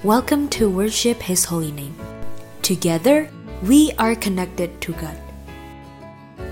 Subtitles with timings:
[0.00, 1.92] Welcome to worship His holy name.
[2.64, 3.28] Together,
[3.60, 5.12] we are connected to God.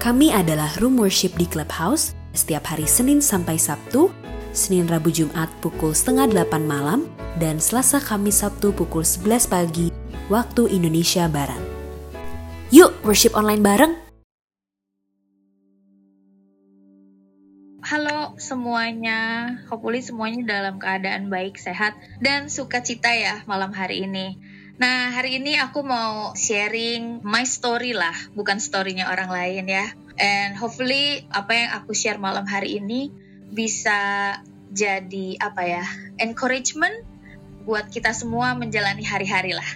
[0.05, 4.13] Kami adalah Room Worship di Clubhouse setiap hari Senin sampai Sabtu,
[4.53, 7.01] Senin Rabu Jumat pukul setengah delapan malam,
[7.41, 9.89] dan Selasa Kamis Sabtu pukul 11 pagi
[10.29, 11.65] waktu Indonesia Barat.
[12.69, 14.08] Yuk worship online bareng!
[18.39, 24.39] Semuanya, hopefully semuanya dalam keadaan baik, sehat, dan sukacita ya malam hari ini.
[24.79, 29.91] Nah, hari ini aku mau sharing my story lah, bukan storynya orang lain ya.
[30.19, 33.11] And hopefully apa yang aku share malam hari ini
[33.51, 34.39] bisa
[34.71, 35.85] jadi apa ya,
[36.23, 36.95] encouragement
[37.67, 39.67] buat kita semua menjalani hari-hari lah.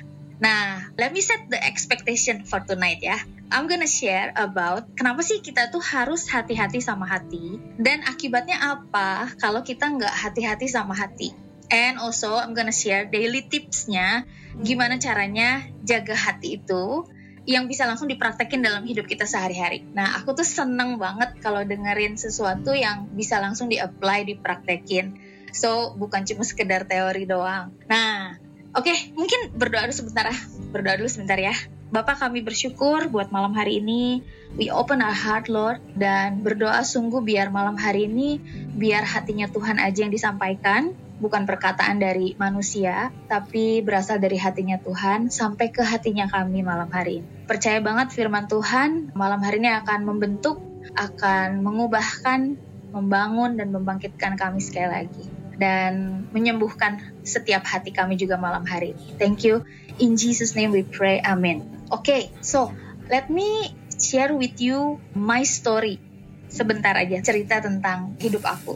[0.42, 3.19] Nah, let me set the expectation for tonight ya.
[3.52, 9.37] I'm gonna share about kenapa sih kita tuh harus hati-hati sama hati dan akibatnya apa
[9.37, 11.37] kalau kita nggak hati-hati sama hati.
[11.69, 14.25] And also I'm gonna share daily tipsnya
[14.56, 17.05] gimana caranya jaga hati itu
[17.42, 19.83] yang bisa langsung dipraktekin dalam hidup kita sehari-hari.
[19.83, 25.19] Nah, aku tuh seneng banget kalau dengerin sesuatu yang bisa langsung di-apply, dipraktekin.
[25.50, 27.75] So, bukan cuma sekedar teori doang.
[27.91, 28.39] Nah,
[28.73, 30.37] oke, okay, mungkin berdoa dulu sebentar ya.
[30.73, 31.53] Berdoa dulu sebentar ya.
[31.92, 34.25] Bapak kami bersyukur buat malam hari ini.
[34.56, 38.41] We open our heart Lord dan berdoa sungguh biar malam hari ini
[38.73, 45.28] biar hatinya Tuhan aja yang disampaikan, bukan perkataan dari manusia, tapi berasal dari hatinya Tuhan
[45.28, 47.28] sampai ke hatinya kami malam hari ini.
[47.45, 50.65] Percaya banget firman Tuhan malam hari ini akan membentuk,
[50.97, 52.56] akan mengubahkan,
[52.93, 59.14] membangun dan membangkitkan kami sekali lagi dan menyembuhkan setiap hati kami juga malam hari ini.
[59.14, 59.62] Thank you.
[60.02, 61.22] In Jesus name we pray.
[61.22, 61.86] Amin.
[61.94, 62.74] Oke, okay, so
[63.06, 66.02] let me share with you my story.
[66.50, 68.74] Sebentar aja cerita tentang hidup aku.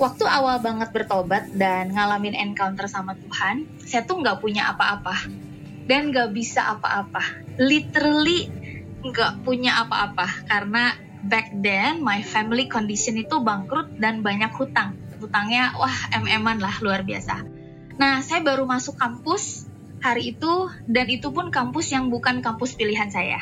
[0.00, 5.28] Waktu awal banget bertobat dan ngalamin encounter sama Tuhan, saya tuh nggak punya apa-apa
[5.84, 7.20] dan nggak bisa apa-apa.
[7.60, 8.48] Literally
[9.04, 14.96] nggak punya apa-apa karena back then my family condition itu bangkrut dan banyak hutang.
[15.32, 17.40] Hutangnya wah em-eman lah luar biasa.
[17.96, 19.64] Nah, saya baru masuk kampus
[20.04, 23.40] hari itu dan itu pun kampus yang bukan kampus pilihan saya.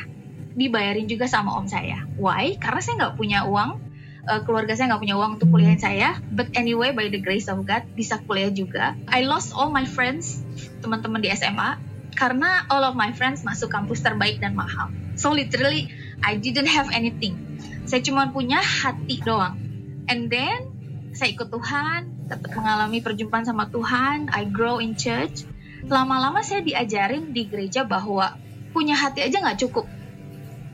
[0.55, 2.07] Dibayarin juga sama om saya.
[2.15, 2.55] Why?
[2.55, 3.83] Karena saya nggak punya uang,
[4.23, 6.15] uh, keluarga saya nggak punya uang untuk kuliahin saya.
[6.31, 8.95] But anyway, by the grace of God, bisa kuliah juga.
[9.11, 10.39] I lost all my friends,
[10.79, 11.75] teman-teman di SMA,
[12.15, 14.95] karena all of my friends masuk kampus terbaik dan mahal.
[15.19, 15.91] So literally,
[16.23, 17.35] I didn't have anything.
[17.83, 19.59] Saya cuma punya hati doang.
[20.07, 20.70] And then,
[21.11, 24.31] saya ikut Tuhan, tetap mengalami perjumpaan sama Tuhan.
[24.31, 25.47] I grow in church
[25.87, 28.37] lama-lama saya diajarin di gereja bahwa
[28.75, 29.89] punya hati aja nggak cukup.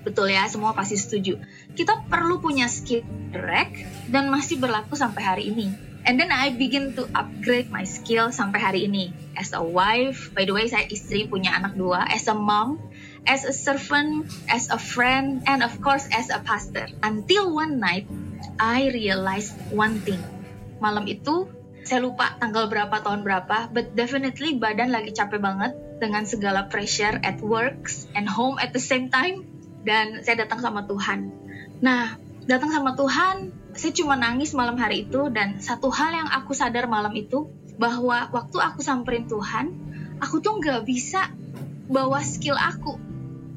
[0.03, 1.39] Betul ya, semua pasti setuju.
[1.75, 5.67] Kita perlu punya skill direct dan masih berlaku sampai hari ini.
[6.07, 9.11] And then I begin to upgrade my skill sampai hari ini.
[9.35, 12.07] As a wife, by the way saya istri punya anak dua.
[12.07, 12.79] As a mom,
[13.27, 16.87] as a servant, as a friend, and of course as a pastor.
[17.03, 18.07] Until one night,
[18.57, 20.21] I realized one thing.
[20.81, 21.49] Malam itu
[21.87, 25.71] saya lupa tanggal berapa tahun berapa, but definitely badan lagi capek banget
[26.03, 29.47] dengan segala pressure at works and home at the same time.
[29.87, 31.31] Dan saya datang sama Tuhan.
[31.79, 36.51] Nah, datang sama Tuhan, saya cuma nangis malam hari itu dan satu hal yang aku
[36.51, 37.47] sadar malam itu
[37.79, 39.71] bahwa waktu aku samperin Tuhan,
[40.19, 41.31] aku tuh nggak bisa
[41.87, 42.99] bawa skill aku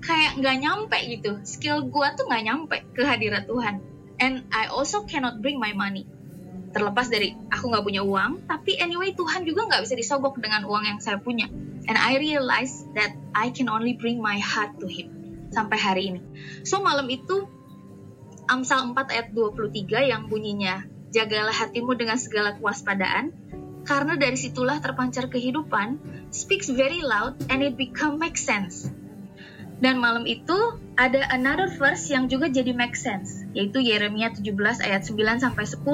[0.05, 1.41] kayak nggak nyampe gitu.
[1.43, 3.90] Skill gua tuh nggak nyampe ke hadirat Tuhan.
[4.21, 6.05] And I also cannot bring my money.
[6.71, 10.87] Terlepas dari aku nggak punya uang tapi anyway Tuhan juga nggak bisa disogok dengan uang
[10.87, 11.49] yang saya punya.
[11.89, 15.11] And I realize that I can only bring my heart to Him
[15.51, 16.21] sampai hari ini.
[16.63, 17.49] So malam itu
[18.47, 23.35] Amsal 4 ayat 23 yang bunyinya jagalah hatimu dengan segala kewaspadaan.
[23.81, 25.99] Karena dari situlah terpancar kehidupan
[26.31, 28.93] speaks very loud and it become make sense
[29.81, 34.53] dan malam itu ada another verse yang juga jadi make sense yaitu Yeremia 17
[34.85, 35.85] ayat 9 sampai 10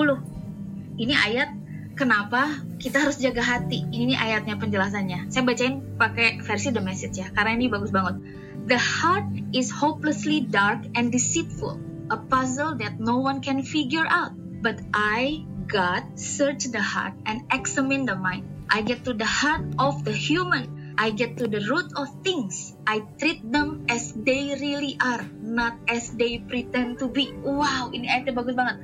[0.96, 1.48] ini ayat
[1.96, 3.88] kenapa kita harus jaga hati.
[3.88, 5.32] Ini ayatnya penjelasannya.
[5.32, 8.20] Saya bacain pakai versi The Message ya, karena ini bagus banget.
[8.68, 11.80] The heart is hopelessly dark and deceitful,
[12.12, 14.36] a puzzle that no one can figure out.
[14.60, 18.44] But I, God, search the heart and examine the mind.
[18.68, 20.75] I get to the heart of the human.
[20.96, 22.72] I get to the root of things.
[22.88, 27.36] I treat them as they really are, not as they pretend to be.
[27.44, 28.80] Wow, ini ayatnya bagus banget.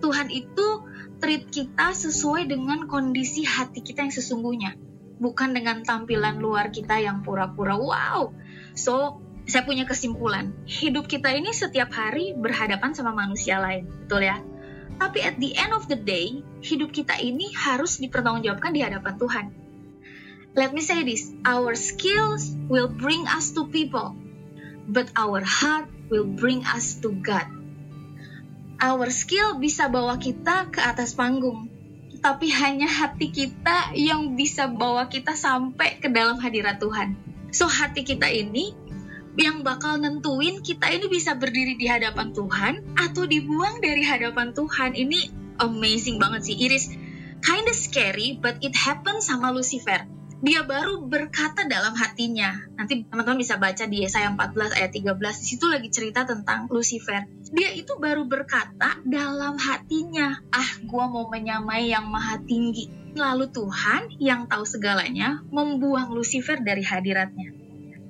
[0.00, 0.66] Tuhan itu
[1.20, 4.74] treat kita sesuai dengan kondisi hati kita yang sesungguhnya,
[5.20, 8.32] bukan dengan tampilan luar kita yang pura-pura wow.
[8.72, 14.40] So, saya punya kesimpulan, hidup kita ini setiap hari berhadapan sama manusia lain, betul ya?
[14.98, 19.46] Tapi at the end of the day, hidup kita ini harus dipertanggungjawabkan di hadapan Tuhan.
[20.52, 24.12] Let me say this, our skills will bring us to people,
[24.84, 27.48] but our heart will bring us to God.
[28.76, 31.72] Our skill bisa bawa kita ke atas panggung,
[32.20, 37.16] tapi hanya hati kita yang bisa bawa kita sampai ke dalam hadirat Tuhan.
[37.48, 38.76] So hati kita ini
[39.40, 45.00] yang bakal nentuin kita ini bisa berdiri di hadapan Tuhan atau dibuang dari hadapan Tuhan.
[45.00, 45.32] Ini
[45.64, 46.60] amazing banget sih.
[46.60, 46.92] Iris
[47.40, 50.04] kinda scary but it happens sama Lucifer
[50.42, 52.50] dia baru berkata dalam hatinya.
[52.74, 55.38] Nanti teman-teman bisa baca di Yesaya 14 ayat 13.
[55.38, 57.22] Di situ lagi cerita tentang Lucifer.
[57.54, 64.18] Dia itu baru berkata dalam hatinya, "Ah, gua mau menyamai yang maha tinggi." Lalu Tuhan
[64.18, 67.54] yang tahu segalanya membuang Lucifer dari hadiratnya.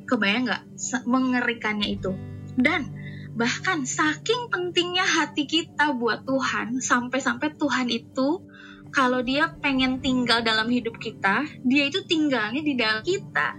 [0.09, 0.63] Kebayang nggak
[1.05, 2.17] mengerikannya itu?
[2.57, 2.97] Dan
[3.37, 8.41] bahkan saking pentingnya hati kita buat Tuhan, sampai-sampai Tuhan itu
[8.93, 13.57] kalau dia pengen tinggal dalam hidup kita, dia itu tinggalnya di dalam kita.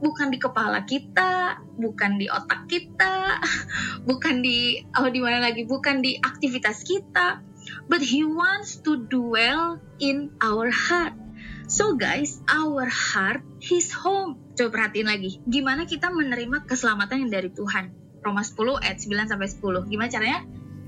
[0.00, 3.44] Bukan di kepala kita, bukan di otak kita,
[4.08, 7.44] bukan di oh di mana lagi, bukan di aktivitas kita,
[7.92, 11.12] but he wants to dwell in our heart.
[11.68, 14.40] So guys, our heart his home.
[14.56, 17.92] Coba perhatiin lagi, gimana kita menerima keselamatan yang dari Tuhan.
[18.24, 19.92] Roma 10 ayat 9 sampai 10.
[19.92, 20.40] Gimana caranya?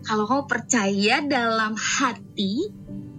[0.06, 2.72] Kalau kau percaya dalam hati,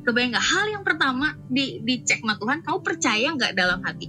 [0.07, 4.07] kebayang nggak hal yang pertama di dicek sama Tuhan kau percaya nggak dalam hati?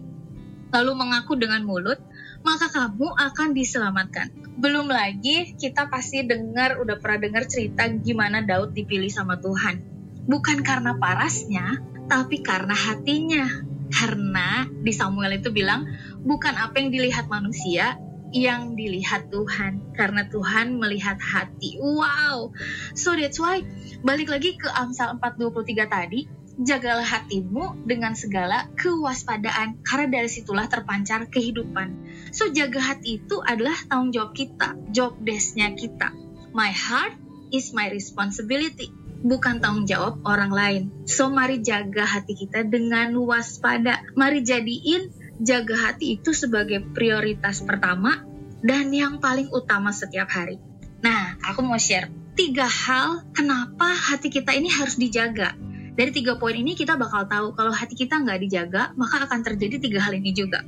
[0.70, 1.98] Lalu mengaku dengan mulut
[2.46, 4.30] maka kamu akan diselamatkan.
[4.62, 9.82] Belum lagi kita pasti dengar udah pernah dengar cerita gimana Daud dipilih sama Tuhan.
[10.30, 13.66] Bukan karena parasnya tapi karena hatinya.
[13.88, 15.88] Karena di Samuel itu bilang
[16.20, 17.96] bukan apa yang dilihat manusia
[18.32, 21.80] yang dilihat Tuhan karena Tuhan melihat hati.
[21.80, 22.52] Wow.
[22.92, 23.64] So that's why
[24.04, 26.28] balik lagi ke Amsal 4:23 tadi,
[26.60, 31.94] jagalah hatimu dengan segala kewaspadaan karena dari situlah terpancar kehidupan.
[32.34, 36.12] So jaga hati itu adalah tanggung jawab kita, job desk-nya kita.
[36.52, 37.16] My heart
[37.48, 40.82] is my responsibility bukan tanggung jawab orang lain.
[41.10, 44.06] So mari jaga hati kita dengan waspada.
[44.14, 48.26] Mari jadiin jaga hati itu sebagai prioritas pertama
[48.62, 50.58] dan yang paling utama setiap hari.
[50.98, 55.54] Nah, aku mau share tiga hal kenapa hati kita ini harus dijaga.
[55.98, 59.82] Dari tiga poin ini kita bakal tahu kalau hati kita nggak dijaga, maka akan terjadi
[59.82, 60.62] tiga hal ini juga.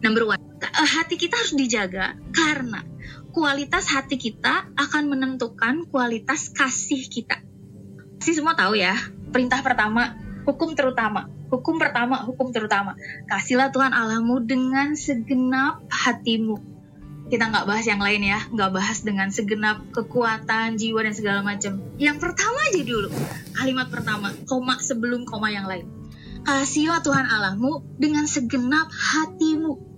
[0.00, 2.80] Number one, eh, hati kita harus dijaga karena
[3.36, 7.44] kualitas hati kita akan menentukan kualitas kasih kita.
[8.16, 8.96] Pasti semua tahu ya,
[9.28, 12.98] perintah pertama, hukum terutama Hukum pertama, hukum terutama.
[13.30, 16.58] Kasihlah Tuhan Allahmu dengan segenap hatimu.
[17.30, 21.78] Kita nggak bahas yang lain ya, nggak bahas dengan segenap kekuatan, jiwa, dan segala macam.
[21.94, 23.08] Yang pertama aja dulu,
[23.54, 25.86] kalimat pertama, koma sebelum koma yang lain.
[26.42, 29.94] Kasihlah Tuhan Allahmu dengan segenap hatimu.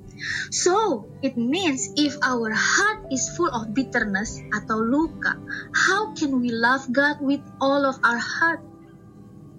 [0.53, 5.41] So, it means if our heart is full of bitterness atau luka,
[5.73, 8.61] how can we love God with all of our heart?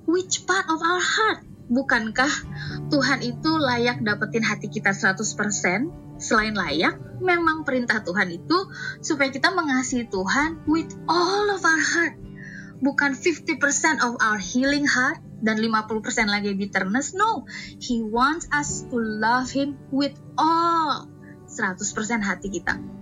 [0.07, 1.47] Which part of our heart?
[1.67, 2.31] bukankah
[2.87, 6.17] Tuhan itu layak dapetin hati kita 100%?
[6.17, 8.57] Selain layak, memang perintah Tuhan itu
[9.05, 12.15] supaya kita mengasihi Tuhan with all of our heart.
[12.81, 17.13] Bukan 50% of our healing heart dan 50% lagi bitterness.
[17.13, 17.45] No,
[17.77, 21.05] He wants us to love Him with all
[21.45, 21.77] 100%
[22.25, 22.96] hati kita.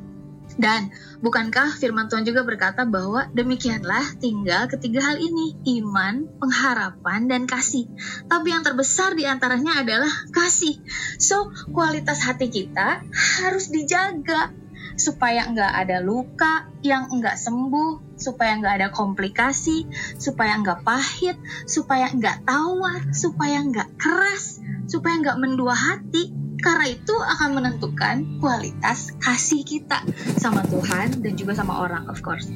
[0.55, 0.87] Dan
[1.19, 7.91] bukankah firman Tuhan juga berkata bahwa demikianlah tinggal ketiga hal ini, iman, pengharapan, dan kasih.
[8.31, 10.79] Tapi yang terbesar di antaranya adalah kasih.
[11.19, 13.03] So, kualitas hati kita
[13.43, 14.55] harus dijaga
[14.95, 21.35] supaya nggak ada luka yang nggak sembuh, supaya nggak ada komplikasi, supaya nggak pahit,
[21.67, 29.15] supaya nggak tawar, supaya nggak keras, supaya nggak mendua hati, karena itu akan menentukan kualitas
[29.19, 30.01] kasih kita
[30.39, 32.47] sama Tuhan dan juga sama orang of course.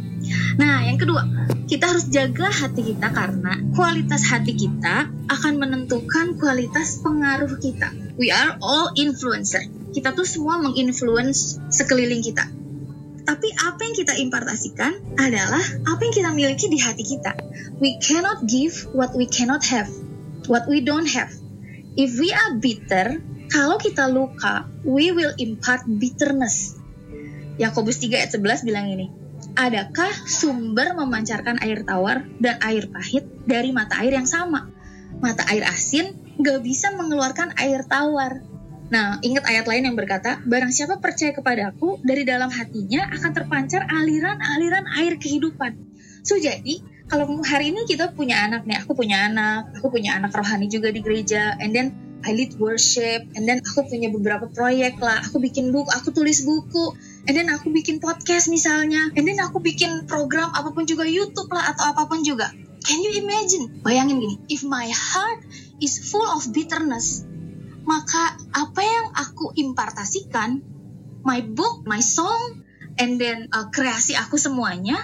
[0.60, 1.24] Nah, yang kedua,
[1.70, 7.92] kita harus jaga hati kita karena kualitas hati kita akan menentukan kualitas pengaruh kita.
[8.20, 9.64] We are all influencer.
[9.96, 12.46] Kita tuh semua menginfluence sekeliling kita.
[13.30, 17.38] Tapi apa yang kita impartasikan adalah apa yang kita miliki di hati kita.
[17.78, 19.88] We cannot give what we cannot have,
[20.50, 21.30] what we don't have.
[21.94, 26.78] If we are bitter, kalau kita luka, we will impart bitterness.
[27.60, 29.10] Yakobus 3 ayat 11 bilang ini,
[29.58, 34.72] Adakah sumber memancarkan air tawar dan air pahit dari mata air yang sama?
[35.20, 38.46] Mata air asin gak bisa mengeluarkan air tawar.
[38.90, 43.86] Nah, ingat ayat lain yang berkata, Barang siapa percaya kepadaku, dari dalam hatinya akan terpancar
[43.90, 45.76] aliran-aliran air kehidupan.
[46.24, 46.80] So, jadi,
[47.10, 50.94] kalau hari ini kita punya anak nih, aku punya anak, aku punya anak rohani juga
[50.94, 55.24] di gereja, and then I lead worship, and then aku punya beberapa proyek lah.
[55.28, 56.96] Aku bikin buku, aku tulis buku,
[57.26, 61.48] and then aku bikin podcast misalnya, and then aku bikin program apa pun juga YouTube
[61.52, 62.52] lah atau apa pun juga.
[62.84, 63.84] Can you imagine?
[63.84, 65.44] Bayangin gini, if my heart
[65.80, 67.24] is full of bitterness,
[67.88, 70.64] maka apa yang aku impartasikan,
[71.24, 72.64] my book, my song,
[73.00, 75.00] and then uh, kreasi aku semuanya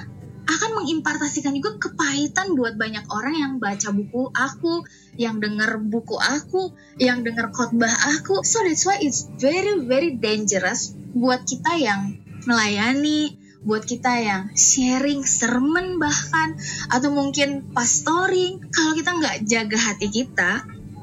[0.45, 4.85] akan mengimpartasikan juga kepahitan buat banyak orang yang baca buku aku,
[5.17, 8.45] yang denger buku aku, yang denger khotbah aku.
[8.45, 15.25] So that's why it's very very dangerous buat kita yang melayani, buat kita yang sharing
[15.25, 16.53] sermon bahkan
[16.93, 18.61] atau mungkin pastoring.
[18.69, 20.51] Kalau kita nggak jaga hati kita,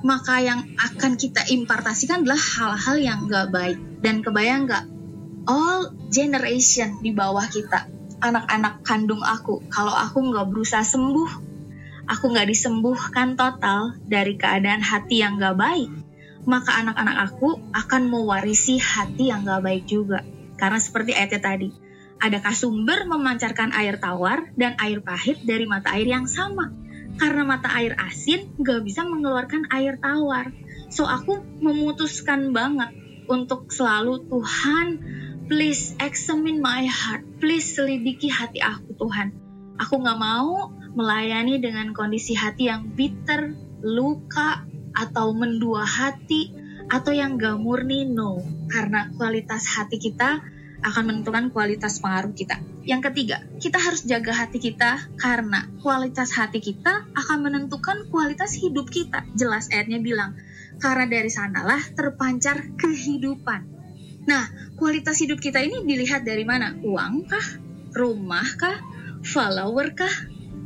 [0.06, 3.78] maka yang akan kita impartasikan adalah hal-hal yang nggak baik.
[4.02, 4.84] Dan kebayang nggak,
[5.50, 9.66] all generation di bawah kita anak-anak kandung aku.
[9.68, 11.52] Kalau aku nggak berusaha sembuh
[12.02, 15.90] aku nggak disembuhkan total dari keadaan hati yang nggak baik
[16.42, 20.26] maka anak-anak aku akan mewarisi hati yang nggak baik juga.
[20.58, 21.68] Karena seperti ayatnya tadi
[22.22, 26.70] adakah sumber memancarkan air tawar dan air pahit dari mata air yang sama?
[27.18, 30.50] Karena mata air asin nggak bisa mengeluarkan air tawar.
[30.90, 32.90] So aku memutuskan banget
[33.30, 34.86] untuk selalu Tuhan
[35.50, 37.26] Please examine my heart.
[37.42, 39.34] Please selidiki hati aku Tuhan.
[39.80, 46.52] Aku gak mau melayani dengan kondisi hati yang bitter, luka, atau mendua hati,
[46.86, 48.38] atau yang gak murni, no.
[48.70, 50.44] Karena kualitas hati kita
[50.82, 52.58] akan menentukan kualitas pengaruh kita.
[52.82, 58.90] Yang ketiga, kita harus jaga hati kita karena kualitas hati kita akan menentukan kualitas hidup
[58.90, 59.22] kita.
[59.38, 60.34] Jelas ayatnya bilang,
[60.82, 63.81] karena dari sanalah terpancar kehidupan.
[64.22, 64.46] Nah,
[64.78, 66.78] kualitas hidup kita ini dilihat dari mana?
[66.82, 67.46] Uang kah?
[67.90, 68.78] Rumah kah?
[69.26, 70.14] Follower kah?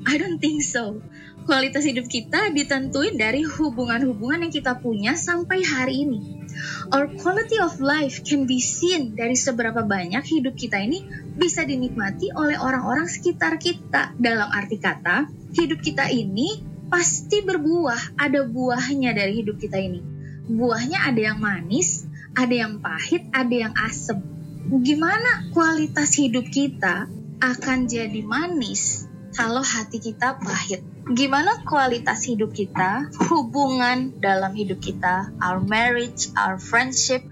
[0.06, 1.00] I don't think so.
[1.46, 6.42] Kualitas hidup kita ditentuin dari hubungan-hubungan yang kita punya sampai hari ini.
[6.90, 11.06] Our quality of life can be seen dari seberapa banyak hidup kita ini
[11.38, 14.16] bisa dinikmati oleh orang-orang sekitar kita.
[14.18, 20.02] Dalam arti kata, hidup kita ini pasti berbuah, ada buahnya dari hidup kita ini.
[20.46, 22.06] Buahnya ada yang manis,
[22.36, 24.20] ada yang pahit, ada yang asem.
[24.68, 27.08] Gimana kualitas hidup kita
[27.40, 30.84] akan jadi manis kalau hati kita pahit?
[31.06, 37.24] Gimana kualitas hidup kita, hubungan dalam hidup kita, our marriage, our friendship,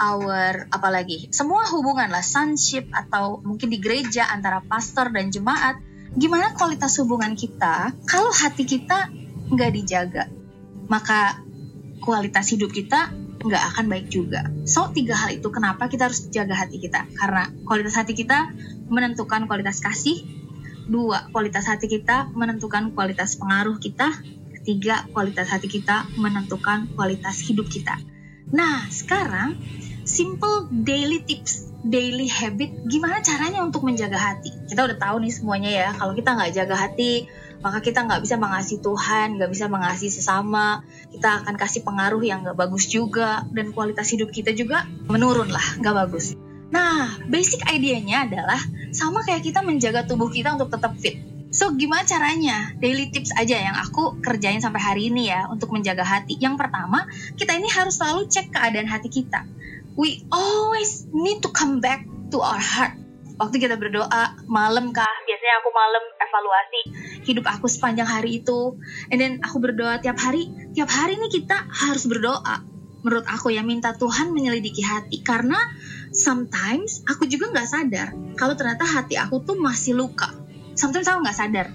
[0.00, 5.80] our apalagi semua hubungan lah sonship atau mungkin di gereja antara pastor dan jemaat
[6.16, 9.12] gimana kualitas hubungan kita kalau hati kita
[9.52, 10.24] nggak dijaga
[10.88, 11.40] maka
[12.00, 14.46] kualitas hidup kita nggak akan baik juga.
[14.64, 17.06] So, tiga hal itu kenapa kita harus jaga hati kita.
[17.18, 18.54] Karena kualitas hati kita
[18.88, 20.22] menentukan kualitas kasih.
[20.86, 24.10] Dua, kualitas hati kita menentukan kualitas pengaruh kita.
[24.62, 27.98] Tiga, kualitas hati kita menentukan kualitas hidup kita.
[28.54, 29.58] Nah, sekarang
[30.06, 34.50] simple daily tips, daily habit, gimana caranya untuk menjaga hati?
[34.70, 37.26] Kita udah tahu nih semuanya ya, kalau kita nggak jaga hati,
[37.62, 40.82] maka kita nggak bisa mengasihi Tuhan, nggak bisa mengasihi sesama,
[41.12, 45.66] kita akan kasih pengaruh yang nggak bagus juga, dan kualitas hidup kita juga menurun lah,
[45.78, 46.34] nggak bagus.
[46.72, 48.58] Nah, basic idenya adalah
[48.96, 51.20] sama kayak kita menjaga tubuh kita untuk tetap fit.
[51.52, 52.72] So, gimana caranya?
[52.80, 56.40] Daily tips aja yang aku kerjain sampai hari ini ya untuk menjaga hati.
[56.40, 57.04] Yang pertama,
[57.36, 59.44] kita ini harus selalu cek keadaan hati kita.
[59.92, 62.96] We always need to come back to our heart
[63.40, 66.80] waktu kita berdoa malam kah biasanya aku malam evaluasi
[67.22, 68.76] hidup aku sepanjang hari itu.
[69.08, 70.50] And then aku berdoa tiap hari.
[70.74, 72.62] Tiap hari ini kita harus berdoa.
[73.02, 75.22] Menurut aku ya minta Tuhan menyelidiki hati.
[75.22, 75.58] Karena
[76.14, 80.30] sometimes aku juga nggak sadar kalau ternyata hati aku tuh masih luka.
[80.74, 81.66] Sometimes aku nggak sadar.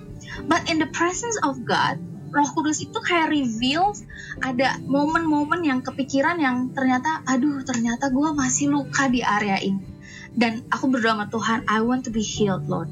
[0.45, 1.97] But in the presence of God
[2.27, 4.03] Roh Kudus itu kayak reveals
[4.43, 9.96] ada momen-momen yang kepikiran yang ternyata aduh ternyata gue masih luka di area ini
[10.37, 12.87] dan aku berdoa sama Tuhan I want to be healed Lord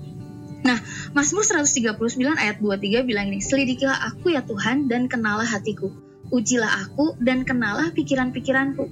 [0.65, 0.81] Nah,
[1.13, 2.01] Mazmur 139
[2.41, 5.93] ayat 23 bilang ini, Selidikilah aku ya Tuhan dan kenalah hatiku.
[6.33, 8.89] Ujilah aku dan kenalah pikiran-pikiranku.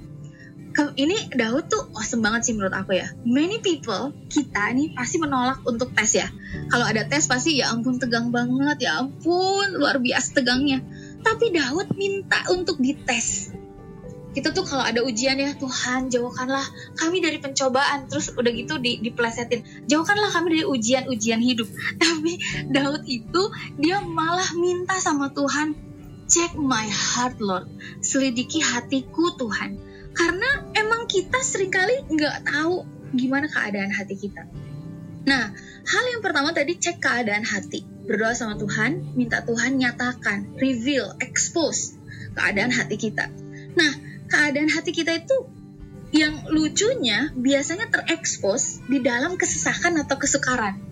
[0.74, 3.10] Ini Daud tuh awesome banget sih menurut aku ya.
[3.26, 6.30] Many people, kita ini pasti menolak untuk tes ya.
[6.70, 10.78] Kalau ada tes pasti ya ampun tegang banget, ya ampun luar biasa tegangnya.
[11.26, 13.50] Tapi Daud minta untuk dites
[14.34, 16.66] kita tuh kalau ada ujian ya Tuhan jauhkanlah
[16.98, 18.10] kami dari pencobaan.
[18.10, 19.86] Terus udah gitu di diplesetin.
[19.86, 21.70] Jauhkanlah kami dari ujian-ujian hidup.
[22.02, 22.42] Tapi
[22.74, 23.42] Daud itu
[23.78, 25.78] dia malah minta sama Tuhan
[26.26, 27.70] check my heart Lord.
[28.02, 29.78] Selidiki hatiku Tuhan.
[30.14, 32.82] Karena emang kita sering kali nggak tahu
[33.14, 34.50] gimana keadaan hati kita.
[35.30, 35.54] Nah
[35.86, 37.86] hal yang pertama tadi cek keadaan hati.
[38.04, 41.94] Berdoa sama Tuhan minta Tuhan nyatakan reveal expose
[42.34, 43.30] keadaan hati kita.
[43.74, 43.92] Nah,
[44.34, 45.46] keadaan hati kita itu
[46.10, 50.82] yang lucunya biasanya terekspos di dalam kesesakan atau kesukaran.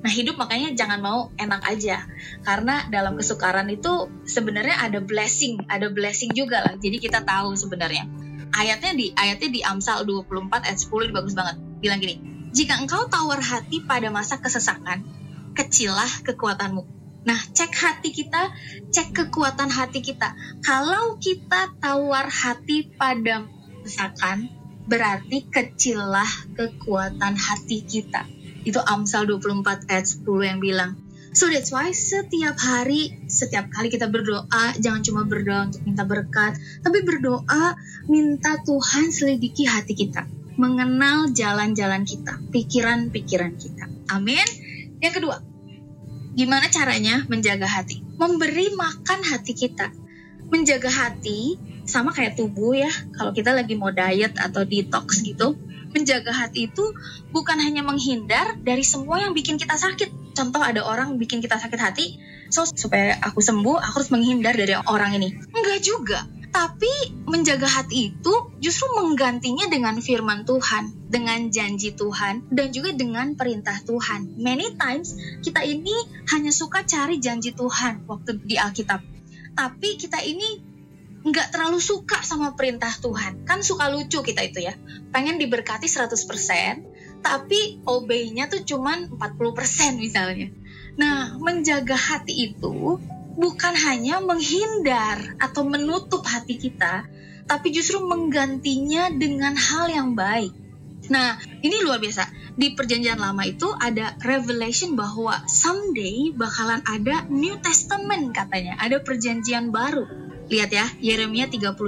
[0.00, 2.02] Nah, hidup makanya jangan mau enak aja.
[2.42, 6.74] Karena dalam kesukaran itu sebenarnya ada blessing, ada blessing juga lah.
[6.78, 8.10] Jadi kita tahu sebenarnya.
[8.50, 11.56] Ayatnya di ayatnya di Amsal 24 ayat 10 ini bagus banget.
[11.78, 12.16] Bilang gini,
[12.50, 15.06] "Jika engkau tawar hati pada masa kesesakan,
[15.54, 18.48] kecillah kekuatanmu." Nah, cek hati kita,
[18.88, 20.32] cek kekuatan hati kita.
[20.64, 23.44] Kalau kita tawar hati pada
[23.84, 24.48] kesesakan,
[24.88, 28.24] berarti kecillah kekuatan hati kita
[28.64, 30.92] itu Amsal 24 ayat 10 yang bilang.
[31.30, 36.58] So that's why setiap hari, setiap kali kita berdoa, jangan cuma berdoa untuk minta berkat,
[36.82, 37.78] tapi berdoa
[38.10, 40.26] minta Tuhan selidiki hati kita,
[40.58, 43.86] mengenal jalan-jalan kita, pikiran-pikiran kita.
[44.10, 44.42] Amin.
[44.98, 45.38] Yang kedua,
[46.40, 48.00] gimana caranya menjaga hati?
[48.16, 49.92] Memberi makan hati kita.
[50.48, 55.60] Menjaga hati sama kayak tubuh ya, kalau kita lagi mau diet atau detox gitu,
[55.92, 56.96] menjaga hati itu
[57.28, 60.32] bukan hanya menghindar dari semua yang bikin kita sakit.
[60.32, 62.16] Contoh ada orang bikin kita sakit hati,
[62.48, 65.36] so supaya aku sembuh, aku harus menghindar dari orang ini.
[65.52, 66.24] Enggak juga.
[66.50, 66.90] Tapi
[67.30, 73.78] menjaga hati itu justru menggantinya dengan firman Tuhan, dengan janji Tuhan, dan juga dengan perintah
[73.86, 74.34] Tuhan.
[74.34, 75.14] Many times
[75.46, 75.94] kita ini
[76.34, 78.98] hanya suka cari janji Tuhan waktu di Alkitab.
[79.54, 80.70] Tapi kita ini
[81.20, 83.46] nggak terlalu suka sama perintah Tuhan.
[83.46, 84.74] Kan suka lucu kita itu ya.
[85.14, 90.48] Pengen diberkati 100%, tapi obey-nya tuh cuman 40% misalnya.
[90.96, 92.98] Nah, menjaga hati itu
[93.40, 97.08] bukan hanya menghindar atau menutup hati kita,
[97.48, 100.52] tapi justru menggantinya dengan hal yang baik.
[101.08, 102.28] Nah, ini luar biasa.
[102.54, 109.72] Di perjanjian lama itu ada revelation bahwa someday bakalan ada New Testament katanya, ada perjanjian
[109.72, 110.04] baru
[110.50, 111.78] Lihat ya, Yeremia 31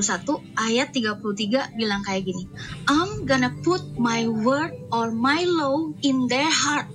[0.55, 2.47] ayat 33 bilang kayak gini.
[2.87, 6.87] I'm gonna put my word or my law in their heart.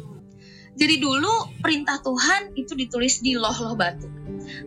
[0.79, 4.07] Jadi dulu perintah Tuhan itu ditulis di loh-loh batu.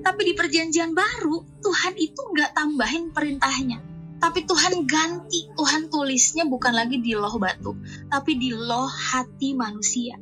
[0.00, 3.78] Tapi di perjanjian baru, Tuhan itu nggak tambahin perintahnya.
[4.20, 7.72] Tapi Tuhan ganti, Tuhan tulisnya bukan lagi di loh batu,
[8.12, 10.20] tapi di loh hati manusia.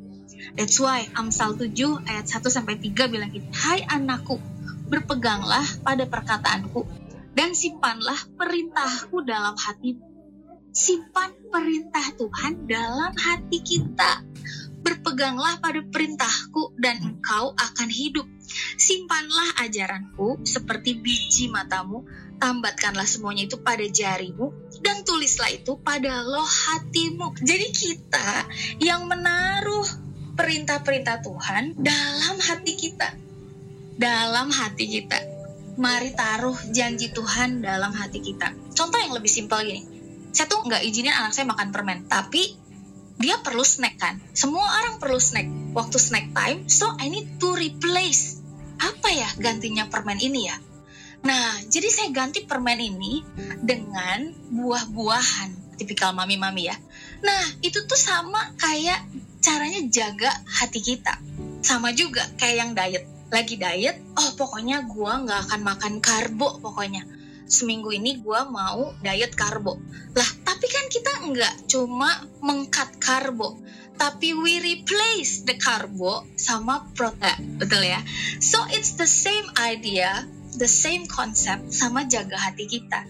[0.55, 1.75] That's why Amsal 7
[2.07, 4.39] ayat 1 sampai 3 bilang gini, "Hai anakku,
[4.89, 6.87] berpeganglah pada perkataanku
[7.37, 10.03] dan simpanlah perintahku dalam hatimu.
[10.75, 14.27] Simpan perintah Tuhan dalam hati kita.
[14.83, 18.27] Berpeganglah pada perintahku dan engkau akan hidup.
[18.79, 22.07] Simpanlah ajaranku seperti biji matamu,
[22.39, 27.35] tambatkanlah semuanya itu pada jarimu, dan tulislah itu pada loh hatimu.
[27.43, 28.47] Jadi kita
[28.79, 29.85] yang menaruh
[30.39, 33.29] perintah-perintah Tuhan dalam hati kita
[33.99, 35.19] dalam hati kita.
[35.79, 38.55] Mari taruh janji Tuhan dalam hati kita.
[38.73, 39.83] Contoh yang lebih simpel gini.
[40.31, 42.55] Saya tuh nggak izinin anak saya makan permen, tapi
[43.19, 44.23] dia perlu snack kan.
[44.31, 45.75] Semua orang perlu snack.
[45.75, 48.39] Waktu snack time, so I need to replace.
[48.79, 50.57] Apa ya gantinya permen ini ya?
[51.19, 53.27] Nah, jadi saya ganti permen ini
[53.59, 55.77] dengan buah-buahan.
[55.79, 56.77] Tipikal mami-mami ya.
[57.23, 59.03] Nah, itu tuh sama kayak
[59.43, 61.19] caranya jaga hati kita.
[61.63, 67.05] Sama juga kayak yang diet lagi diet oh pokoknya gue nggak akan makan karbo pokoknya
[67.45, 69.77] seminggu ini gue mau diet karbo
[70.17, 70.29] lah
[70.59, 73.63] tapi kan kita nggak cuma mengkat karbo
[73.95, 78.03] tapi we replace the karbo sama protein betul ya?
[78.43, 80.27] So it's the same idea
[80.59, 83.07] the same concept sama jaga hati kita.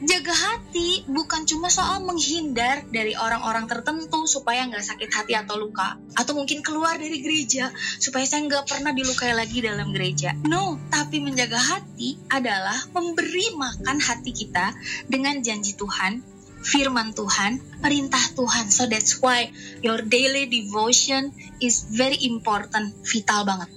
[0.00, 5.96] Jaga hati bukan cuma soal menghindar dari orang-orang tertentu supaya nggak sakit hati atau luka
[6.16, 10.36] atau mungkin keluar dari gereja supaya saya nggak pernah dilukai lagi dalam gereja.
[10.44, 14.76] No tapi menjaga hati adalah memberi makan hati kita
[15.08, 16.29] dengan janji Tuhan
[16.60, 18.68] firman Tuhan perintah Tuhan.
[18.68, 23.70] So that's why your daily devotion is very important vital banget.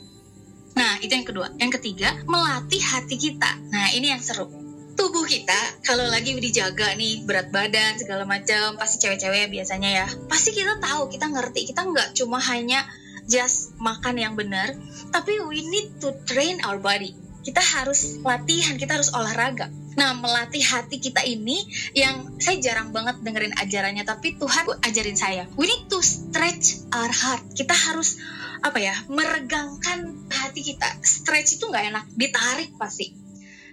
[0.73, 1.47] Nah, itu yang kedua.
[1.61, 3.51] Yang ketiga, melatih hati kita.
[3.69, 4.49] Nah, ini yang seru.
[4.93, 10.53] Tubuh kita kalau lagi dijaga nih berat badan segala macam pasti cewek-cewek biasanya ya pasti
[10.53, 11.73] kita tahu kita ngerti.
[11.73, 12.85] Kita nggak cuma hanya
[13.25, 14.77] just makan yang benar
[15.09, 17.17] tapi we need to train our body.
[17.41, 21.61] Kita harus latihan kita harus olahraga nah melatih hati kita ini
[21.93, 27.11] yang saya jarang banget dengerin ajarannya tapi Tuhan ajarin saya we need to stretch our
[27.11, 28.17] heart kita harus
[28.63, 33.23] apa ya meregangkan hati kita stretch itu nggak enak ditarik pasti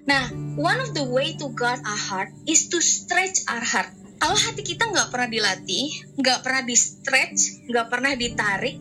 [0.09, 3.93] Nah, one of the way to guard our heart is to stretch our heart.
[4.17, 8.77] Kalau hati kita nggak pernah dilatih, nggak pernah di stretch, nggak pernah ditarik,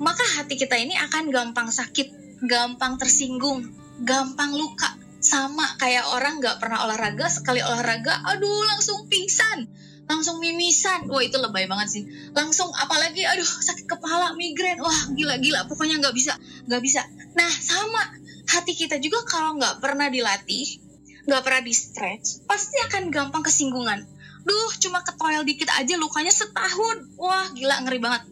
[0.00, 3.68] maka hati kita ini akan gampang sakit, gampang tersinggung,
[4.04, 5.01] gampang luka.
[5.22, 9.70] Sama kayak orang nggak pernah olahraga sekali olahraga aduh langsung pingsan
[10.10, 11.06] langsung mimisan.
[11.08, 12.02] Wah itu lebay banget sih.
[12.36, 14.76] Langsung apalagi aduh sakit kepala migrain.
[14.76, 17.00] Wah gila gila pokoknya nggak bisa nggak bisa.
[17.32, 18.02] Nah sama
[18.50, 20.82] hati kita juga kalau nggak pernah dilatih
[21.22, 24.04] nggak pernah di stretch pasti akan gampang kesinggungan.
[24.42, 27.16] Duh cuma ketoel dikit aja lukanya setahun.
[27.16, 28.22] Wah gila ngeri banget.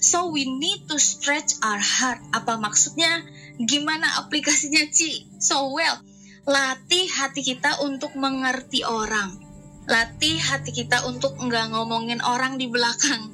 [0.00, 2.20] So we need to stretch our heart.
[2.32, 3.20] Apa maksudnya?
[3.60, 5.28] Gimana aplikasinya Ci?
[5.36, 6.00] So well
[6.48, 9.36] latih hati kita untuk mengerti orang.
[9.90, 13.32] Latih hati kita untuk nggak ngomongin orang di belakang.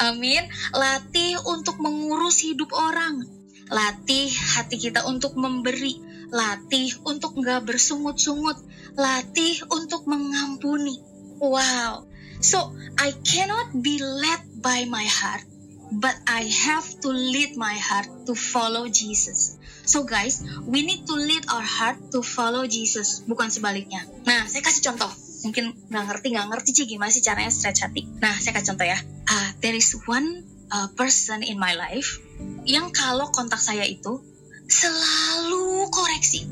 [0.00, 0.48] Amin.
[0.72, 3.20] Latih untuk mengurus hidup orang.
[3.68, 6.00] Latih hati kita untuk memberi.
[6.32, 8.56] Latih untuk nggak bersungut-sungut.
[8.96, 10.98] Latih untuk mengampuni.
[11.36, 12.08] Wow.
[12.40, 15.44] So, I cannot be led by my heart,
[15.92, 19.59] but I have to lead my heart to follow Jesus.
[19.90, 24.06] So guys, we need to lead our heart to follow Jesus, bukan sebaliknya.
[24.22, 25.10] Nah, saya kasih contoh.
[25.42, 28.06] Mungkin nggak ngerti, nggak ngerti sih gimana sih caranya stretch hati.
[28.22, 28.94] Nah, saya kasih contoh ya.
[29.26, 32.22] Uh, there is one uh, person in my life
[32.62, 34.22] yang kalau kontak saya itu
[34.70, 36.46] selalu koreksi.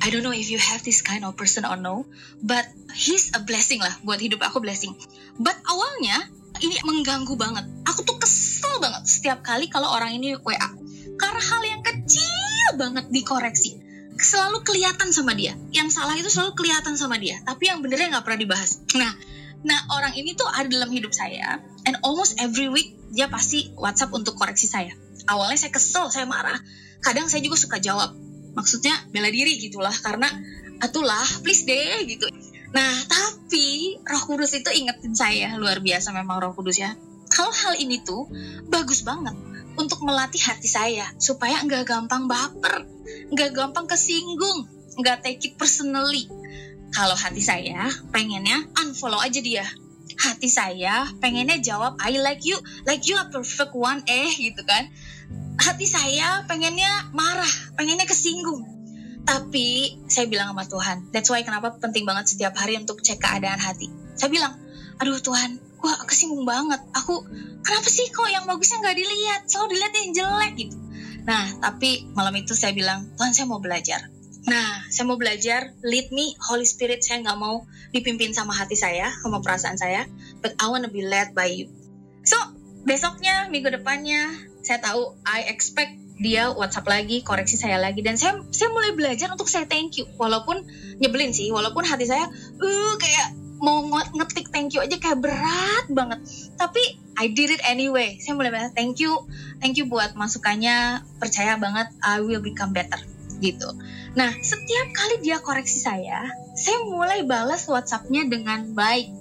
[0.00, 2.08] I don't know if you have this kind of person or no,
[2.40, 2.64] but
[2.96, 4.96] he's a blessing lah buat hidup aku blessing.
[5.36, 6.32] But awalnya
[6.64, 7.68] ini mengganggu banget.
[7.84, 10.72] Aku tuh kesel banget setiap kali kalau orang ini WA.
[11.20, 12.29] Karena hal yang kecil
[12.76, 13.78] banget dikoreksi.
[14.20, 15.56] Selalu kelihatan sama dia.
[15.72, 17.40] Yang salah itu selalu kelihatan sama dia.
[17.42, 18.82] Tapi yang benernya nggak pernah dibahas.
[18.98, 19.12] Nah
[19.60, 24.12] nah orang ini tuh ada dalam hidup saya and almost every week dia pasti WhatsApp
[24.12, 24.92] untuk koreksi saya.
[25.28, 26.56] Awalnya saya kesel saya marah.
[27.00, 28.12] Kadang saya juga suka jawab.
[28.56, 29.92] Maksudnya bela diri gitulah.
[29.92, 30.28] Karena
[30.80, 32.28] atulah please deh gitu.
[32.76, 35.56] Nah tapi Roh Kudus itu ingetin saya.
[35.56, 36.92] Luar biasa memang Roh Kudus ya.
[37.30, 38.26] Kalau hal ini tuh
[38.66, 42.86] bagus banget untuk melatih hati saya supaya nggak gampang baper,
[43.30, 44.66] nggak gampang kesinggung,
[44.98, 46.26] nggak take it personally.
[46.90, 49.62] Kalau hati saya pengennya unfollow aja dia.
[50.20, 54.90] Hati saya pengennya jawab I like you, like you a perfect one eh gitu kan.
[55.60, 58.66] Hati saya pengennya marah, pengennya kesinggung.
[59.22, 63.62] Tapi saya bilang sama Tuhan, that's why kenapa penting banget setiap hari untuk cek keadaan
[63.62, 63.86] hati.
[64.18, 64.58] Saya bilang,
[64.98, 66.80] aduh Tuhan, gue kesinggung banget.
[66.92, 67.24] Aku
[67.64, 69.40] kenapa sih kok yang bagusnya nggak dilihat?
[69.48, 70.76] Selalu dilihat yang jelek gitu.
[71.24, 74.12] Nah tapi malam itu saya bilang Tuhan saya mau belajar.
[74.44, 79.08] Nah saya mau belajar lead me Holy Spirit saya nggak mau dipimpin sama hati saya
[79.24, 80.04] sama perasaan saya
[80.44, 81.72] but I wanna be led by you.
[82.28, 82.36] So
[82.84, 84.28] besoknya minggu depannya
[84.60, 89.32] saya tahu I expect dia WhatsApp lagi, koreksi saya lagi dan saya saya mulai belajar
[89.32, 90.04] untuk saya thank you.
[90.20, 90.68] Walaupun
[91.00, 92.28] nyebelin sih, walaupun hati saya
[92.60, 93.84] uh kayak mau
[94.16, 96.18] ngetik thank you aja kayak berat banget.
[96.56, 96.80] Tapi
[97.20, 98.16] I did it anyway.
[98.18, 99.28] Saya mulai bilang thank you.
[99.60, 101.04] Thank you buat masukannya.
[101.20, 102.98] Percaya banget I will become better.
[103.38, 103.68] Gitu.
[104.16, 106.24] Nah setiap kali dia koreksi saya
[106.56, 109.12] saya mulai balas WhatsAppnya dengan baik.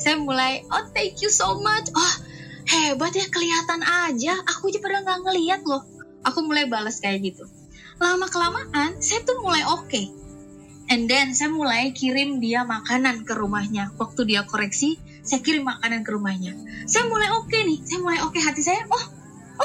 [0.00, 1.92] Saya mulai oh thank you so much.
[1.92, 2.14] Oh
[2.64, 4.40] hebat ya kelihatan aja.
[4.56, 5.84] Aku aja pada nggak ngeliat loh.
[6.24, 7.44] Aku mulai balas kayak gitu.
[8.00, 9.84] Lama kelamaan saya tuh mulai oke.
[9.84, 10.25] okay
[10.86, 13.90] And then saya mulai kirim dia makanan ke rumahnya.
[13.98, 14.94] Waktu dia koreksi,
[15.26, 16.54] saya kirim makanan ke rumahnya.
[16.86, 18.42] Saya mulai oke okay nih, saya mulai oke okay.
[18.46, 18.86] hati saya.
[18.86, 18.94] Oh,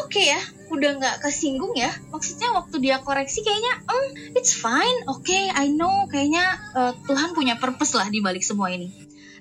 [0.02, 0.42] oke okay ya,
[0.74, 1.94] udah nggak kesinggung ya.
[2.10, 6.10] Maksudnya waktu dia koreksi kayaknya, um, it's fine, oke, okay, I know.
[6.10, 8.90] Kayaknya uh, Tuhan punya purpose lah di balik semua ini.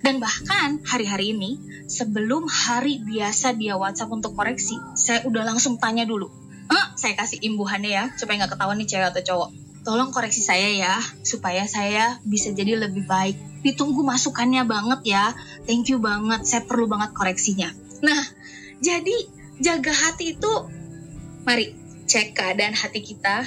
[0.05, 6.05] Dan bahkan hari-hari ini, sebelum hari biasa dia WhatsApp untuk koreksi, saya udah langsung tanya
[6.09, 6.29] dulu.
[6.73, 10.69] Eh, saya kasih imbuhannya ya, supaya nggak ketahuan nih cewek atau cowok tolong koreksi saya
[10.73, 13.37] ya supaya saya bisa jadi lebih baik.
[13.65, 15.25] Ditunggu masukannya banget ya.
[15.65, 17.69] Thank you banget saya perlu banget koreksinya.
[18.05, 18.23] Nah
[18.81, 19.17] jadi
[19.61, 20.53] jaga hati itu
[21.45, 21.77] mari
[22.09, 23.45] cek keadaan hati kita.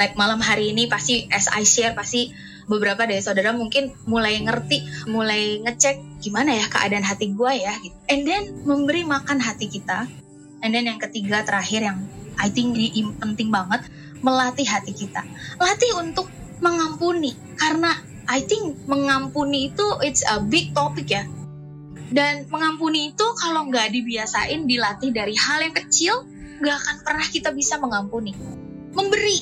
[0.00, 2.32] Like malam hari ini pasti as I share pasti
[2.70, 7.96] beberapa dari saudara mungkin mulai ngerti mulai ngecek gimana ya keadaan hati gue ya gitu.
[8.08, 10.08] And then memberi makan hati kita.
[10.60, 11.98] And then yang ketiga terakhir yang
[12.40, 13.84] I think ini penting banget
[14.20, 15.24] melatih hati kita.
[15.60, 16.28] Latih untuk
[16.60, 17.96] mengampuni karena
[18.30, 21.26] I think mengampuni itu it's a big topic ya.
[22.10, 26.26] Dan mengampuni itu kalau nggak dibiasain dilatih dari hal yang kecil,
[26.58, 28.34] nggak akan pernah kita bisa mengampuni.
[28.90, 29.38] Memberi,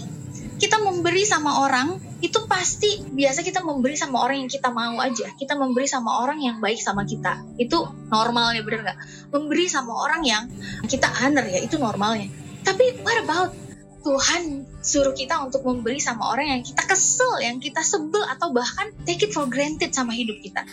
[0.60, 5.32] kita memberi sama orang itu pasti biasa kita memberi sama orang yang kita mau aja.
[5.36, 7.44] Kita memberi sama orang yang baik sama kita.
[7.56, 8.98] Itu normalnya bener nggak?
[9.32, 10.44] Memberi sama orang yang
[10.84, 12.28] kita honor ya, itu normalnya.
[12.66, 13.67] Tapi what about
[14.08, 18.88] Tuhan suruh kita untuk memberi sama orang yang kita kesel, yang kita sebel atau bahkan
[19.04, 20.64] take it for granted sama hidup kita.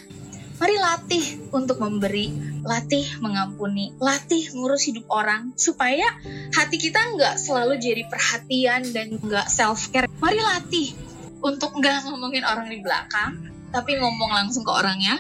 [0.56, 2.32] Mari latih untuk memberi,
[2.64, 6.08] latih mengampuni, latih ngurus hidup orang supaya
[6.56, 10.08] hati kita nggak selalu jadi perhatian dan nggak self care.
[10.24, 10.96] Mari latih
[11.44, 13.36] untuk nggak ngomongin orang di belakang,
[13.76, 15.20] tapi ngomong langsung ke orangnya.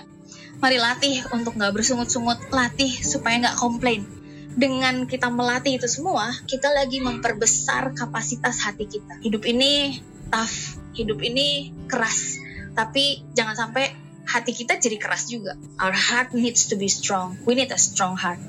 [0.63, 4.07] Mari latih untuk nggak bersungut-sungut, latih supaya nggak komplain.
[4.55, 9.19] Dengan kita melatih itu semua, kita lagi memperbesar kapasitas hati kita.
[9.19, 9.99] Hidup ini
[10.31, 12.39] tough, hidup ini keras,
[12.71, 13.91] tapi jangan sampai
[14.25, 15.59] hati kita jadi keras juga.
[15.77, 17.35] Our heart needs to be strong.
[17.43, 18.39] We need a strong heart.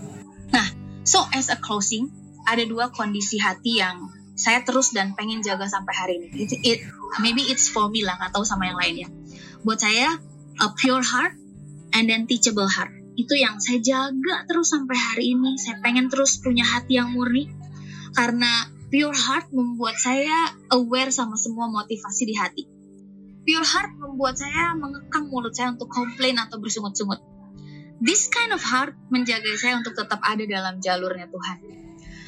[0.55, 0.71] Nah,
[1.03, 2.09] so as a closing,
[2.47, 6.29] ada dua kondisi hati yang saya terus dan pengen jaga sampai hari ini.
[6.39, 6.81] It, it
[7.19, 9.09] maybe it's for me lah, atau sama yang lainnya.
[9.67, 10.17] Buat saya
[10.63, 11.35] a pure heart
[11.93, 12.96] and then teachable heart.
[13.17, 15.57] Itu yang saya jaga terus sampai hari ini.
[15.57, 17.49] Saya pengen terus punya hati yang murni
[18.13, 22.65] karena pure heart membuat saya aware sama semua motivasi di hati.
[23.47, 27.19] Pure heart membuat saya mengekang mulut saya untuk komplain atau bersungut-sungut.
[28.05, 31.59] This kind of heart menjaga saya untuk tetap ada dalam jalurnya Tuhan.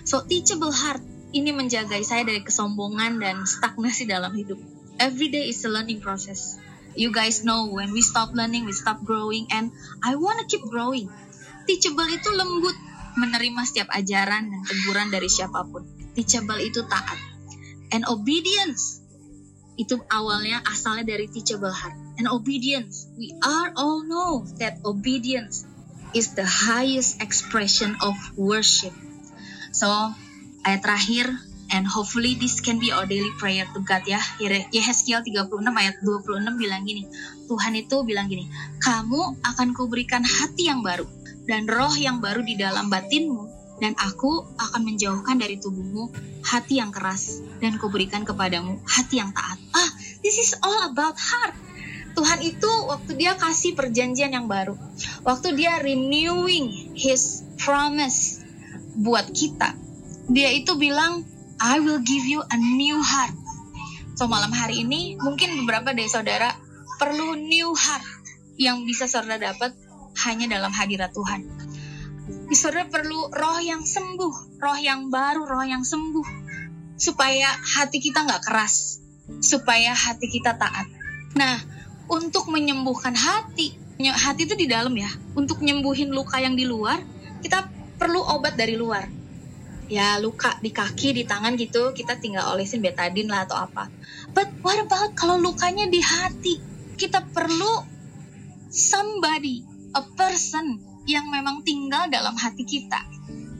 [0.08, 1.04] So teachable heart
[1.36, 4.56] ini menjaga saya dari kesombongan dan stagnasi dalam hidup.
[4.96, 6.56] Every day is a learning process.
[6.96, 11.10] You guys know when we stop learning, we stop growing, and I wanna keep growing.
[11.68, 12.76] Teachable itu lembut,
[13.18, 15.84] menerima setiap ajaran dan teguran dari siapa pun.
[16.16, 17.18] Teachable itu taat.
[17.92, 19.04] And obedience
[19.78, 21.94] itu awalnya asalnya dari teachable heart.
[22.18, 25.62] And obedience, we are all know that obedience
[26.12, 28.90] is the highest expression of worship.
[29.70, 29.86] So,
[30.66, 31.30] ayat terakhir
[31.68, 34.20] and hopefully this can be our daily prayer to God ya.
[34.72, 37.08] Yehezkiel 36 ayat 26 bilang gini,
[37.48, 38.48] Tuhan itu bilang gini,
[38.80, 41.04] kamu akan kuberikan hati yang baru
[41.48, 46.10] dan roh yang baru di dalam batinmu dan aku akan menjauhkan dari tubuhmu
[46.42, 49.58] hati yang keras dan kuberikan kepadamu hati yang taat.
[49.72, 51.54] Ah, this is all about heart.
[52.18, 54.74] Tuhan itu waktu dia kasih perjanjian yang baru,
[55.22, 58.42] waktu dia renewing his promise
[58.98, 59.78] buat kita,
[60.26, 61.22] dia itu bilang,
[61.58, 63.34] I will give you a new heart.
[64.14, 66.54] So malam hari ini mungkin beberapa dari saudara
[67.02, 68.06] perlu new heart
[68.54, 69.74] yang bisa saudara dapat
[70.22, 71.50] hanya dalam hadirat Tuhan.
[72.54, 76.26] Saudara perlu roh yang sembuh, roh yang baru, roh yang sembuh.
[76.94, 79.02] Supaya hati kita nggak keras,
[79.42, 80.86] supaya hati kita taat.
[81.34, 81.58] Nah,
[82.06, 85.10] untuk menyembuhkan hati, hati itu di dalam ya.
[85.34, 87.02] Untuk nyembuhin luka yang di luar,
[87.42, 87.66] kita
[87.98, 89.17] perlu obat dari luar
[89.88, 93.88] ya luka di kaki di tangan gitu kita tinggal olesin betadine lah atau apa.
[94.36, 96.60] But what about kalau lukanya di hati?
[96.98, 97.84] Kita perlu
[98.68, 99.64] somebody
[99.96, 103.00] a person yang memang tinggal dalam hati kita.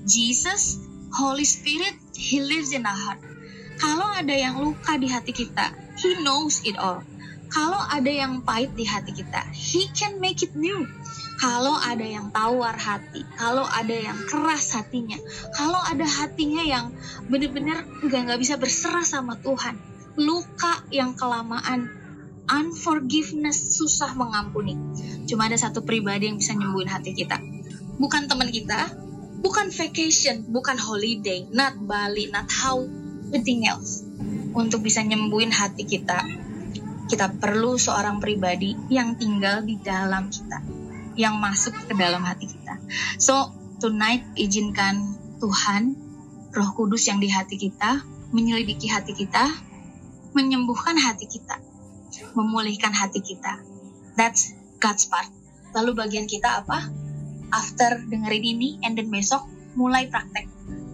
[0.05, 0.77] Jesus
[1.17, 3.21] Holy Spirit He lives in our heart.
[3.79, 7.03] Kalau ada yang luka di hati kita He knows it all
[7.49, 10.85] kalau ada yang pahit di hati kita He can make it new
[11.39, 15.15] kalau ada yang tawar hati, kalau ada yang keras hatinya,
[15.55, 16.91] kalau ada hatinya yang
[17.31, 19.79] benar-benar nggak nggak bisa berserah sama Tuhan,
[20.19, 21.95] luka yang kelamaan,
[22.51, 24.75] unforgiveness susah mengampuni.
[25.31, 27.39] Cuma ada satu pribadi yang bisa nyembuhin hati kita,
[28.03, 28.91] bukan teman kita,
[29.39, 32.83] bukan vacation, bukan holiday, not Bali, not how
[33.31, 34.03] anything else.
[34.59, 36.19] Untuk bisa nyembuhin hati kita,
[37.09, 40.61] kita perlu seorang pribadi yang tinggal di dalam kita
[41.19, 42.79] yang masuk ke dalam hati kita.
[43.19, 43.51] So,
[43.83, 45.99] tonight izinkan Tuhan,
[46.55, 49.51] Roh Kudus yang di hati kita, menyelidiki hati kita,
[50.37, 51.59] menyembuhkan hati kita,
[52.39, 53.59] memulihkan hati kita.
[54.15, 55.27] That's God's part.
[55.75, 56.87] Lalu bagian kita apa?
[57.51, 59.43] After dengerin ini, and then besok
[59.75, 60.47] mulai praktek.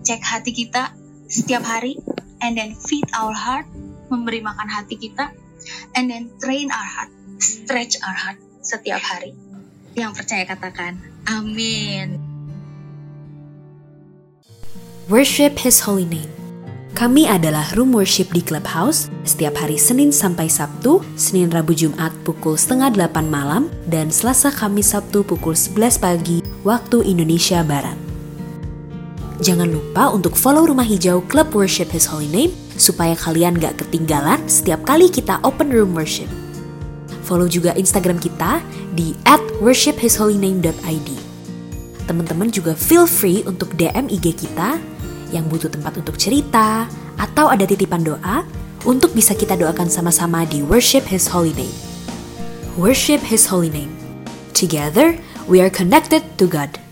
[0.06, 0.96] Cek hati kita
[1.28, 2.00] setiap hari,
[2.40, 3.68] and then feed our heart,
[4.08, 5.32] memberi makan hati kita,
[5.94, 9.36] and then train our heart, stretch our heart setiap hari.
[9.94, 10.98] Yang percaya katakan,
[11.30, 12.18] amin.
[15.06, 16.32] Worship His Holy Name.
[16.94, 22.54] Kami adalah room worship di Clubhouse setiap hari Senin sampai Sabtu, Senin Rabu Jumat pukul
[22.54, 27.98] setengah delapan malam, dan Selasa Kamis Sabtu pukul 11 pagi waktu Indonesia Barat.
[29.42, 34.42] Jangan lupa untuk follow Rumah Hijau Club Worship His Holy Name supaya kalian gak ketinggalan
[34.50, 36.28] setiap kali kita open room worship.
[37.24, 38.60] Follow juga Instagram kita
[38.92, 39.16] di
[39.64, 41.10] @worshiphisholyname.id.
[42.04, 44.76] Teman-teman juga feel free untuk DM IG kita
[45.32, 46.84] yang butuh tempat untuk cerita
[47.16, 48.44] atau ada titipan doa
[48.84, 51.72] untuk bisa kita doakan sama-sama di Worship His Holy Name.
[52.76, 53.96] Worship His Holy Name.
[54.52, 55.16] Together,
[55.48, 56.83] we are connected to God.